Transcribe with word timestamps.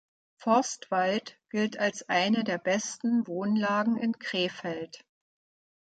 Forstwald 0.39 1.37
gilt 1.51 1.77
als 1.77 2.09
eine 2.09 2.43
der 2.43 2.57
besten 2.57 3.27
Wohnlagen 3.27 3.97
in 3.97 4.17
Krefeld. 4.17 5.05